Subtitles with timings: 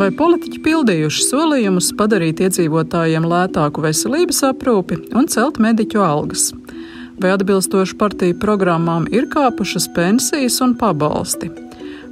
[0.00, 6.46] Vai politiķi pildījuši solījumus padarīt iedzīvotājiem lētāku veselības aprūpi un celt mediķu algas?
[7.20, 11.50] Vai atbilstoši partiju programmām ir kāpušas pensijas un pabalsti?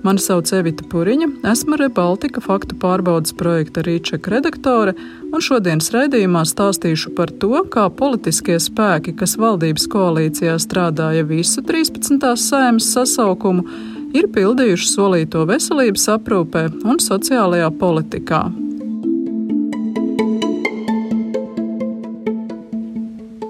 [0.06, 4.94] Mani sauc Evita Puriņa, esmu Rebaltika faktu pārbaudas projekta Rīčeka redaktore,
[5.34, 12.30] un šodienas raidījumā stāstīšu par to, kā politiskie spēki, kas valdības koalīcijā strādāja visu 13.
[12.38, 13.66] sēmas sasaukumu,
[14.14, 18.46] ir pildījuši solīto veselības aprūpē un sociālajā politikā.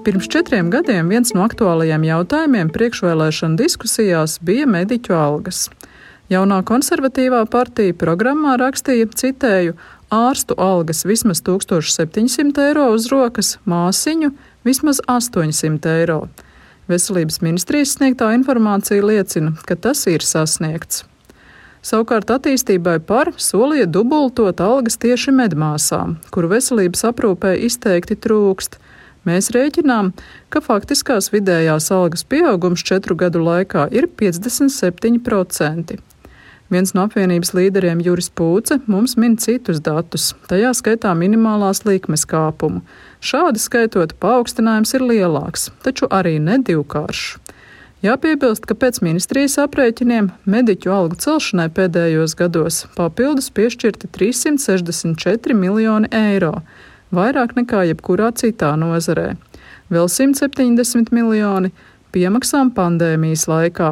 [0.09, 5.67] Pirms četriem gadiem viens no aktuālajiem jautājumiem priekšvēlēšana diskusijās bija mediķu algas.
[6.29, 9.73] Jaunā konservatīvā partija programmā rakstīja, citēju,
[10.13, 14.35] ārstu algas vismaz 1700 eiro uz rokas, māsiņu
[14.69, 16.27] vismaz 800 eiro.
[16.89, 21.07] Veselības ministrijas sniegtā informācija liecina, ka tas ir sasniegts.
[21.81, 28.77] Savukārt attīstībai par solīja dubultot algas tieši medmāsām, kuru veselības aprūpē izteikti trūkst.
[29.25, 30.13] Mēs rēķinām,
[30.53, 35.99] ka faktiskās vidējās algas pieaugums četru gadu laikā ir 57%.
[36.69, 42.83] Viens no apvienības līderiem Juris Pūce mums min citus datus, tajā skaitā minimālās likmes kāpumu.
[43.25, 47.39] Šādi skaitot, paaugstinājums ir lielāks, taču arī ne divkāršs.
[48.05, 56.61] Jāpiebilst, ka pēc ministrijas aprēķiniem mediķu algu celšanai pēdējos gados papildus piešķirti 364 miljoni eiro,
[57.11, 59.33] vairāk nekā jebkurā citā nozarē.
[59.89, 61.73] Vēl 170 miljoni
[62.13, 63.91] piemaksām pandēmijas laikā.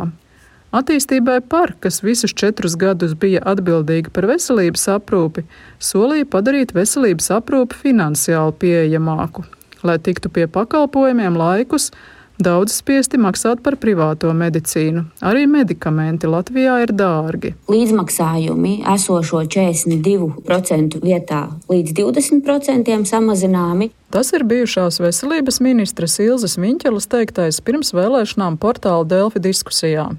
[0.74, 5.46] Attīstībai par, kas visus četrus gadus bija atbildīga par veselības aprūpi,
[5.78, 9.46] solīja padarīt veselības aprūpi finansiāli pieejamāku,
[9.86, 11.92] lai tiktu pie pakalpojumiem laikus,
[12.36, 15.06] Daudz spiesti maksāt par privāto medicīnu.
[15.24, 17.54] Arī medikamenti Latvijā ir dārgi.
[17.72, 21.40] Līdzmaksājumi esošo 42% vietā
[21.72, 23.88] līdz 20% samazināmi.
[24.12, 30.10] Tas ir bijušās veselības ministras Ilzas Viņķelas teiktais pirms vēlēšanām portāla Delfi diskusijā.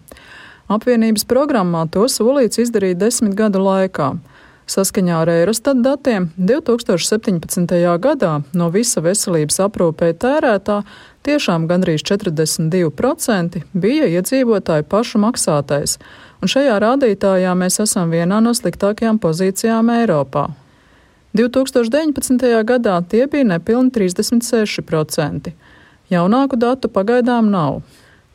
[0.68, 4.18] Apvienības programmā to solīts izdarīt desmit gadu laikā.
[4.68, 7.72] Saskaņā ar Eurostat datiem 2017.
[8.04, 10.82] gadā no visa veselības aprūpē tērētā
[11.24, 15.96] tiešām gandrīz 42% bija iedzīvotāju pašu maksātais,
[16.44, 20.50] un šajā rādītājā mēs esam vienā no sliktākajām pozīcijām Eiropā.
[21.32, 22.44] 2019.
[22.68, 25.56] gadā tie bija nepilni 36%.
[26.12, 27.86] Jaunāku datu pagaidām nav.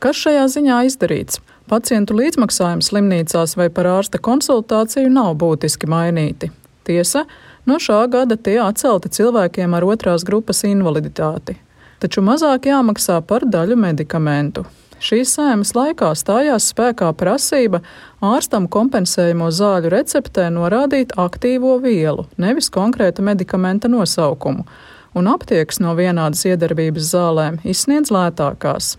[0.00, 1.44] Kas šajā ziņā izdarīts?
[1.72, 6.50] Pacientu līdzmaksājumi slimnīcās vai par ārsta konsultāciju nav būtiski mainīti.
[6.84, 7.22] Tiesa,
[7.64, 11.56] no šā gada tie atcelti cilvēkiem ar otrās grupas invaliditāti.
[12.02, 14.66] Taču mazāk jāmaksā par daļu medikamentu.
[15.00, 17.80] Šīs sēmas laikā stājās spēkā prasība
[18.20, 24.68] ārstam kompensējamo zāļu receptē norādīt aktīvo vielu, nevis konkrēta medikamenta nosaukumu,
[25.16, 28.98] un aptiekas no vienādas iedarbības zālēm izsniedz lētākās.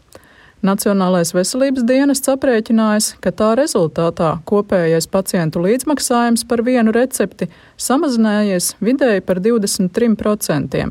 [0.64, 9.26] Nacionālais veselības dienests aprēķinājis, ka tā rezultātā kopējais pacientu līdzmaksājums par vienu recepti samazinājies vidēji
[9.28, 10.86] par 23%,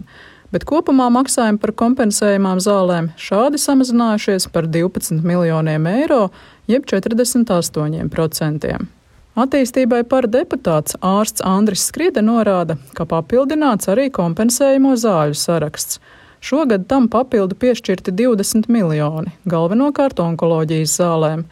[0.52, 6.26] bet kopumā maksājumi par kompensējumām zālēm šādi samazinājušies par 12 miljoniem eiro,
[6.68, 8.76] jeb 48%.
[9.32, 16.02] Attīstībai par deputāts ārsts Andris Skride norāda, ka papildināts arī kompensējumu zāļu saraksts.
[16.42, 21.44] Šogad tam papildu piešķirti 20 miljoni, galvenokārt onkoloģijas zālēm.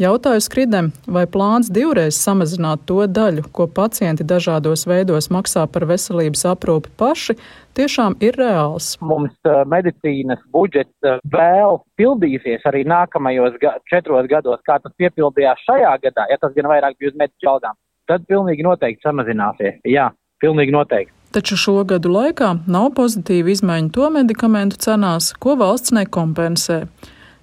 [0.00, 6.46] Jautāju Skridem, vai plāns divreiz samazināt to daļu, ko pacienti dažādos veidos maksā par veselības
[6.54, 7.36] aprūpi paši,
[7.76, 8.94] tiešām ir reāls.
[9.04, 15.68] Mums uh, medicīnas budžets uh, vēl pildīsies arī nākamajos ga četros gados, kā tas piepildījās
[15.68, 17.76] šajā gadā, ja tas gan vairāk bija uz mediķu algām.
[18.08, 19.82] Tad pilnīgi noteikti samazināsies.
[19.84, 20.08] Jā,
[20.40, 21.19] pilnīgi noteikti.
[21.30, 26.80] Taču šo gadu laikā nav pozitīvu izmaiņu to medikamentu cenās, ko valsts nekompensē.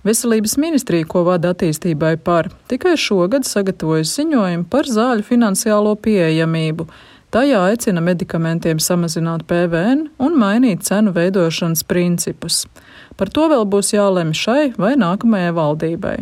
[0.08, 6.88] Veselības ministrija, ko vada attīstībai par, tikai šogad sagatavojas ziņojumu par zāļu finansiālo pieejamību.
[7.32, 12.66] Tajā aicina medikamentiem samazināt PVN un mainīt cenu veidošanas principus.
[13.16, 16.18] Par to vēl būs jālemj šai vai nākamajai valdībai.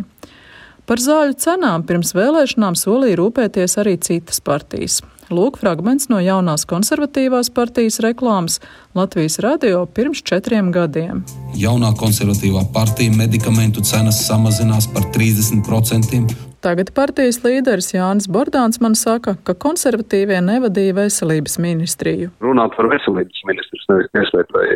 [0.86, 5.00] Par zāļu cenām pirms vēlēšanām solīja rūpēties arī citas partijas.
[5.26, 8.60] Lūk, fragments no jaunās konservatīvās partijas reklāmas
[8.94, 11.24] Latvijas radio pirms četriem gadiem.
[11.58, 16.36] Jaunā konservatīvā partija medikamentu cenas samazinās par 30%.
[16.62, 22.30] Tagad partijas līderis Jānis Bordāns man saka, ka konservatīvie nevadīja veselības ministriju.
[22.42, 24.68] Runāt par veselības ministrs, nevis tieslietu vai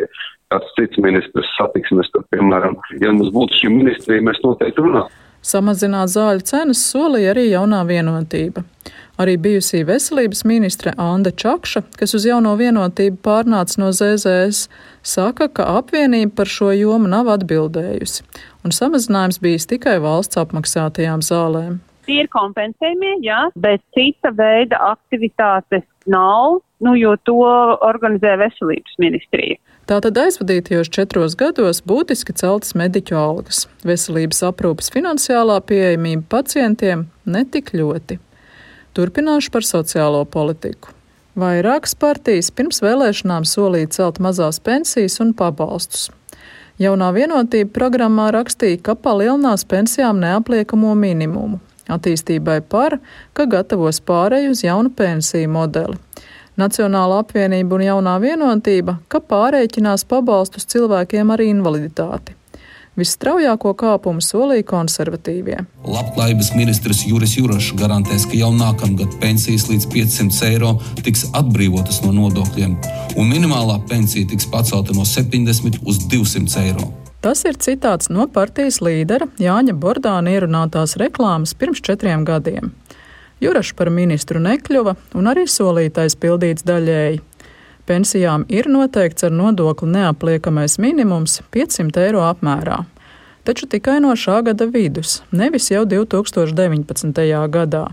[0.51, 5.15] kāds cits ministrs satiksmes, tad, piemēram, ja mums būtu šī ministrija, mēs noteikti runātu.
[5.41, 8.61] Samazināt zāļu cenas solīja arī jaunā vienotība.
[9.21, 14.63] Arī bijusī veselības ministre Anna Čakša, kas uz jauno vienotību pārnāca no ZZS,
[15.05, 18.25] saka, ka apvienība par šo jomu nav atbildējusi,
[18.65, 21.75] un samazinājums bijis tikai valsts apmaksātajām zālēm.
[22.07, 27.37] Tie ir kompensējumie, jā, bet cita veida aktivitātes nav, nu, jo to
[27.85, 29.59] organizē veselības ministrija.
[29.91, 38.17] Tātad aizvadītajos četros gados būtiski celtas mediķu algas, veselības aprūpas finansiālā pieejamība pacientiem netik ļoti.
[38.97, 40.91] Turpināšu par sociālo politiku.
[41.39, 46.09] Vairākas partijas pirms vēlēšanām solīja celt mazās pensijas un pabalstus.
[46.81, 51.61] Jaunā vienotība programmā rakstīja, ka palielinās pensijām neapliekamo minimumu
[51.91, 52.97] attīstībai par,
[53.33, 55.97] ka gatavos pāreju uz jaunu pensiju modeli.
[56.59, 62.35] Nacionāla apvienība un jaunā vienotība, ka pārēķinās pabalstus cilvēkiem ar invaliditāti.
[62.99, 65.61] Visstraujāko kāpumu solīja konservatīvie.
[65.87, 72.11] Labklājības ministrs Juris Jurašs garantēs, ka jau nākamgad pensijas līdz 500 eiro tiks atbrīvotas no
[72.17, 72.75] nodokļiem,
[73.15, 76.89] un minimālā pensija tiks pacelta no 70 uz 200 eiro.
[77.23, 82.73] Tas ir citāts no partijas līdera Jāņa Bordāna ierunātās reklāmas pirms četriem gadiem.
[83.41, 87.21] Jurašs par ministru nekļuva un arī solītais pildīts daļēji.
[87.89, 92.83] Pensijām ir noteikts ar nodokli neapliekamais minimums 500 eiro apmērā,
[93.47, 97.23] taču tikai no šā gada vidus, nevis jau 2019.
[97.55, 97.87] gadā.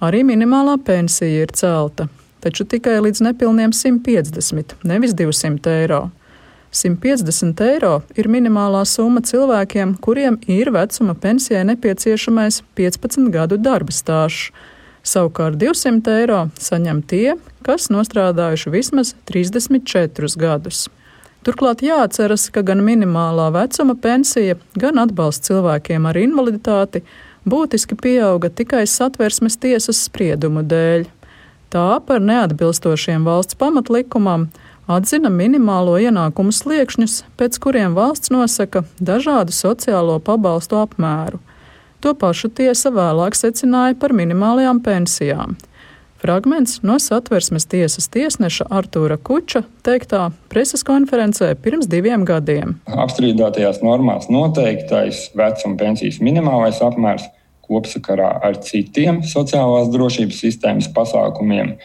[0.00, 2.06] Arī minimālā pensija ir celta,
[2.40, 6.08] taču tikai līdz nepilniem 150, nevis 200 eiro.
[6.72, 14.52] 150 eiro ir minimālā summa cilvēkiem, kuriem ir vecuma pensijai nepieciešamais 15 gadu darba stāsts.
[15.08, 20.88] Savukārt 200 eiro saņem tie, kas nostrādājuši vismaz 34 gadus.
[21.46, 27.04] Turklāt jāatceras, ka gan minimālā vecuma pensija, gan atbalsts cilvēkiem ar invaliditāti
[27.48, 31.06] būtiski pieauga tikai satversmes tiesas spriedumu dēļ.
[31.72, 34.48] Tā par neatbilstošiem valsts pamatlikumam
[34.88, 41.40] atzina minimālo ienākumu sliekšņus, pēc kuriem valsts nosaka dažādu sociālo pabalstu apmēru.
[42.04, 45.56] To pašu tiesa vēlāk secināja par minimālajām pensijām.
[46.18, 52.74] Fragments no satversmes tiesas tiesneša Artūra Kuča teiktā preses konferencē pirms diviem gadiem.
[52.90, 57.28] Apstrīdētajās normās noteiktais vecuma pensijas minimālais apmērs
[57.68, 61.76] kopsakarā ar citiem sociālās drošības sistēmas pasākumiem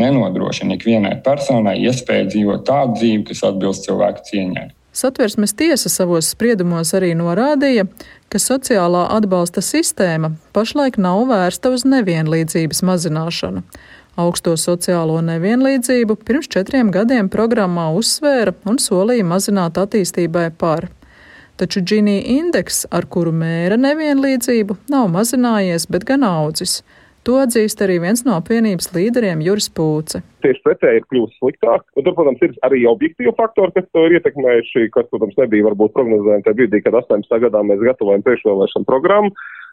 [0.00, 4.68] nenodrošina ikvienai personai iespēju dzīvot tādu dzīvi, kas atbilst cilvēku cieņai.
[4.92, 7.86] Satversmes tiesa savos spriedumos arī norādīja,
[8.28, 13.62] ka sociālā atbalsta sistēma pašlaik nav vērsta uz nevienlīdzības mazināšanu.
[14.20, 20.90] Augsto sociālo nevienlīdzību pirms četriem gadiem programmā uzsvēra un solīja mazināt attīstībai par.
[21.56, 26.82] Taču Džinija indeks, ar kuru mēra nevienlīdzību, nav mazinājies, bet gan audzis.
[27.22, 30.24] To atzīst arī viens no apvienības līderiem Juris Pūce.
[30.42, 31.84] Tieši pretēji ir kļuvis sliktāk.
[31.94, 35.94] Un tur, protams, ir arī objektīvi faktori, kas to ir ietekmējuši, kas, protams, nebija varbūt
[35.94, 37.38] prognozējami tajā brīdī, kad 18.
[37.46, 39.30] gadā mēs gatavojam priekšvēlēšanu programmu.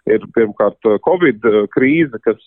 [0.09, 1.43] Ir pirmkārt Covid
[1.73, 2.39] krīze, kas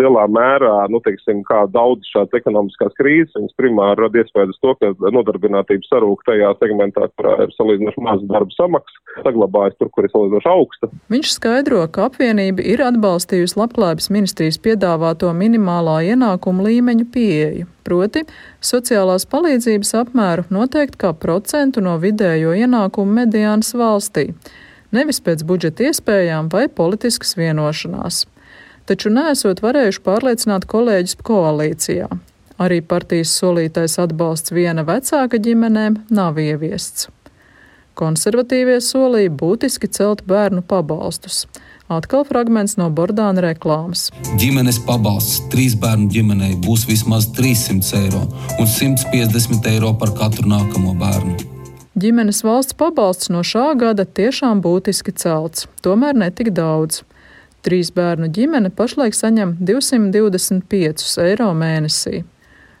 [0.00, 4.74] lielā mērā, nu, teiksim, kā daudz šādas ekonomiskās krīzes, viņas primāri rada iespēju uz to,
[4.80, 10.12] ka nodarbinātība sarūk tajā segmentā, kurā ir salīdzinoši maza darba samaksa, saglabājas tur, kur ir
[10.14, 10.90] salīdzinoši augsta.
[11.12, 17.70] Viņš skaidro, ka apvienība ir atbalstījusi labklājības ministrijas piedāvāto minimālā ienākuma līmeņu pieeju.
[17.86, 18.24] Proti,
[18.66, 24.32] sociālās palīdzības apmēru noteikt kā procentu no vidējo ienākumu mediānas valstī
[24.94, 28.24] nevis pēc budžeta iespējām vai politiskas vienošanās.
[28.86, 32.06] Taču nesot varējuši pārliecināt kolēģis koalīcijā.
[32.62, 37.10] Arī partijas solītais atbalsts viena vecāka ģimenēm nav ieviests.
[37.96, 41.46] Konservatīvie solīja būtiski celt bērnu pabalstus.
[41.90, 44.08] Atkal fragments no Bordāna reklāmas.
[44.38, 48.22] Ģimenes pabalsts trīs bērnu ģimenei būs vismaz 300 eiro
[48.60, 51.36] un 150 eiro par katru nākamo bērnu.
[51.96, 57.02] Ģimenes valsts pabalsts no šā gada tiešām būtiski celts, tomēr ne tik daudz.
[57.64, 62.24] Trīs bērnu ģimene pašlaik saņem 225 eiro mēnesī.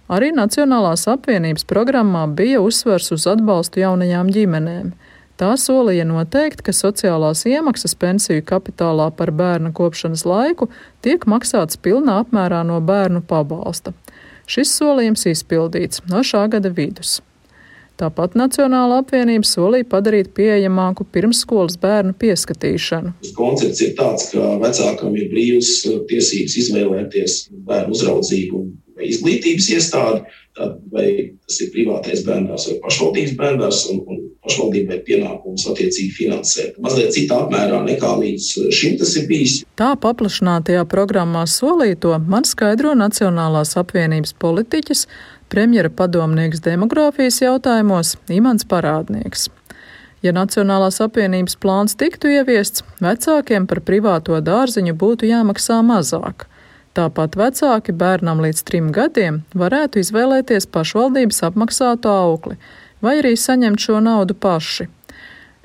[0.06, 4.92] Arī Nacionālās apvienības programmā bija uzsvers uz atbalstu jaunajām ģimenēm.
[5.36, 10.70] Tā solīja noteikt, ka sociālās iemaksas pensiju kapitālā par bērna kopšanas laiku
[11.04, 13.92] tiek maksāts pilnā apmērā no bērnu pabalsta.
[14.46, 17.18] Šis solījums izpildīts no šā gada vidus.
[17.96, 23.14] Tāpat Nacionāla apvienība solīja padarīt pieejamāku pirmsskolas bērnu pieskatīšanu.
[23.38, 27.38] Koncepts ir tāds, ka vecākam ir brīvs uh, tiesības izvēlēties
[27.68, 30.22] bērnu uzraudzību vai izglītības iestāde,
[30.92, 31.08] vai
[31.44, 36.78] tas ir privātais bērns vai pašvaldības bērns, un, un pašvaldībai pienākums attiecīgi finansēt.
[36.82, 39.58] Mazliet citā apmērā nekā līdz šim tas ir bijis.
[39.78, 45.06] Tā paplašinātajā programmā solīto man skaidro Nacionālās apvienības politiķis,
[45.52, 49.48] premjera padomnieks demogrāfijas jautājumos Imants Parādnieks.
[50.24, 56.48] Ja Nacionālās apvienības plāns tiktu ieviests, vecākiem par privāto dārziņu būtu jāmaksā mazāk.
[56.96, 62.56] Tāpat vecāki bērnam līdz trim gadiem varētu izvēlēties pašvaldības apmaksātu aukli
[63.04, 64.88] vai arī saņemt šo naudu paši.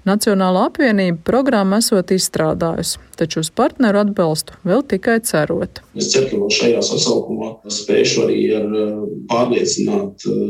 [0.02, 5.84] Nacionāla apvienība programmu esot izstrādājusi, taču uz partneru atbalstu vēl tikai cerot.
[5.94, 10.42] Es ceru, ka vēl šajā sasaukumā spēšu arī ar uh, pārliecināt uh,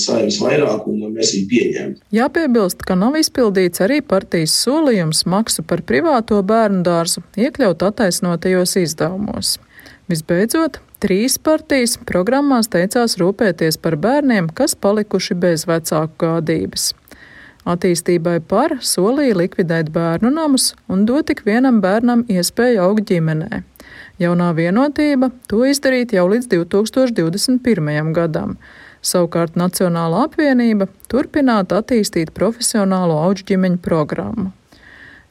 [0.00, 2.02] saimnes vairākumu, lai mēs viņu pieņemtu.
[2.16, 9.58] Jāpiebilst, ka nav izpildīts arī partijas solījums maksu par privāto bērnu dārzu iekļaut attaisnotajos izdevumos.
[10.08, 16.94] Visbeidzot, trīs partijas programmās teicās rūpēties par bērniem, kas palikuši bez vecāku gādības.
[17.66, 23.64] Attīstībai par solīja likvidēt bērnu namus un dot tik vienam bērnam iespēju augt ģimenē.
[24.22, 28.12] Jaunā vienotība to izdarīt jau līdz 2021.
[28.14, 28.54] gadam.
[29.02, 34.52] Savukārt Nacionāla apvienība turpināt attīstīt profesionālo auģģimeņu programmu.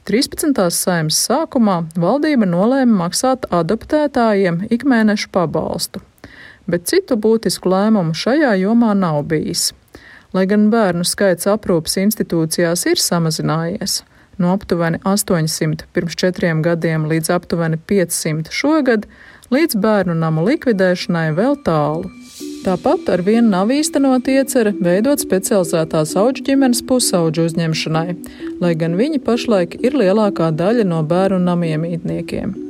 [0.06, 0.52] 13.
[0.70, 6.04] saimnes sākumā valdība nolēma maksāt adoptētājiem ikmēnešu pabalstu,
[6.70, 9.72] bet citu būtisku lēmumu šajā jomā nav bijis.
[10.36, 14.02] Lai gan bērnu skaits aprūpas institūcijās ir samazinājies
[14.36, 19.06] no aptuveni 800 pirms četriem gadiem līdz aptuveni 500 šogad,
[19.54, 22.10] līdz bērnu namu likvidēšanai vēl tālu.
[22.66, 28.06] Tāpat ar vienu nav īstenot iecerē veidot specializētās auģu ģimenes pusauģu uzņemšanai,
[28.60, 32.65] lai gan viņi pašlaik ir lielākā daļa no bērnu namiemītniekiem.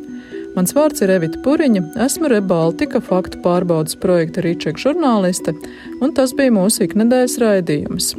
[0.57, 5.53] Mans vārds ir Evita Puriņa, esmu Rebaltika faktu pārbaudas projekta Rīčeka žurnāliste,
[6.01, 8.15] un tas bija mūsu iknedēļas raidījums.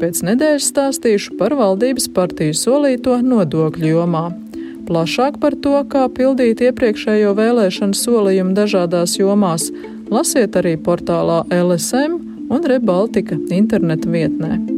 [0.00, 4.26] Pēc nedēļas stāstīšu par valdības partiju solīto nodokļu jomā.
[4.90, 9.70] Plašāk par to, kā pildīt iepriekšējo vēlēšanu solījumu dažādās jomās,
[10.10, 14.75] Lasiet arī portālā LSM un Rebaltika interneta vietnē.